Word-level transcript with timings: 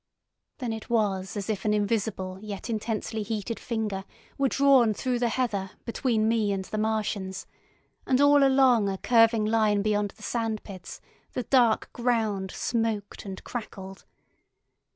Then 0.57 0.73
it 0.73 0.89
was 0.89 1.37
as 1.37 1.47
if 1.47 1.63
an 1.63 1.75
invisible 1.75 2.39
yet 2.41 2.71
intensely 2.71 3.21
heated 3.21 3.59
finger 3.59 4.03
were 4.35 4.47
drawn 4.49 4.95
through 4.95 5.19
the 5.19 5.29
heather 5.29 5.73
between 5.85 6.27
me 6.27 6.51
and 6.51 6.65
the 6.65 6.79
Martians, 6.79 7.45
and 8.07 8.19
all 8.19 8.43
along 8.43 8.89
a 8.89 8.97
curving 8.97 9.45
line 9.45 9.83
beyond 9.83 10.09
the 10.17 10.23
sand 10.23 10.63
pits 10.63 11.01
the 11.33 11.43
dark 11.43 11.93
ground 11.93 12.49
smoked 12.49 13.25
and 13.25 13.43
crackled. 13.43 14.05